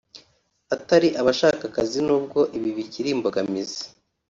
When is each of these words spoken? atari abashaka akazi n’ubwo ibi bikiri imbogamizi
atari 0.75 1.07
abashaka 1.21 1.63
akazi 1.69 1.99
n’ubwo 2.07 2.39
ibi 2.57 2.69
bikiri 2.77 3.09
imbogamizi 3.15 3.81